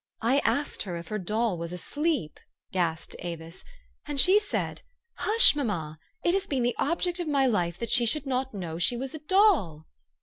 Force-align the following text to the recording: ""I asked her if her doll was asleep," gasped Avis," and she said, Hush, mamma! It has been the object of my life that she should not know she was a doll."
""I 0.33 0.39
asked 0.39 0.81
her 0.81 0.95
if 0.97 1.09
her 1.09 1.19
doll 1.19 1.59
was 1.59 1.71
asleep," 1.71 2.39
gasped 2.71 3.15
Avis," 3.19 3.63
and 4.07 4.19
she 4.19 4.39
said, 4.39 4.81
Hush, 5.17 5.55
mamma! 5.55 5.99
It 6.23 6.33
has 6.33 6.47
been 6.47 6.63
the 6.63 6.75
object 6.79 7.19
of 7.19 7.27
my 7.27 7.45
life 7.45 7.77
that 7.77 7.91
she 7.91 8.07
should 8.07 8.25
not 8.25 8.51
know 8.51 8.79
she 8.79 8.97
was 8.97 9.13
a 9.13 9.19
doll." 9.19 9.85